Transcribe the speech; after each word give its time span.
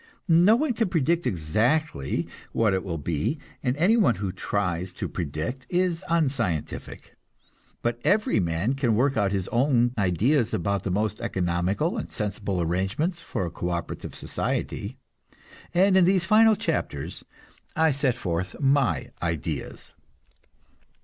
No 0.27 0.55
one 0.55 0.73
can 0.73 0.89
predict 0.89 1.27
exactly 1.27 2.27
what 2.53 2.73
it 2.73 2.83
will 2.83 2.97
be, 2.97 3.37
and 3.61 3.77
anyone 3.77 4.15
who 4.15 4.31
tries 4.31 4.93
to 4.93 5.07
predict 5.07 5.67
is 5.69 6.03
unscientific. 6.09 7.15
But 7.83 8.01
every 8.03 8.39
man 8.39 8.73
can 8.73 8.95
work 8.95 9.15
out 9.15 9.31
his 9.31 9.47
own 9.49 9.93
ideas 9.99 10.55
of 10.55 10.63
the 10.81 10.89
most 10.89 11.19
economical 11.19 11.99
and 11.99 12.11
sensible 12.11 12.59
arrangements 12.63 13.21
for 13.21 13.45
a 13.45 13.51
co 13.51 13.69
operative 13.69 14.15
society, 14.15 14.97
and 15.71 15.95
in 15.95 16.05
these 16.05 16.25
final 16.25 16.55
chapters 16.55 17.23
I 17.75 17.91
set 17.91 18.15
forth 18.15 18.59
my 18.59 19.11
ideas. 19.21 19.91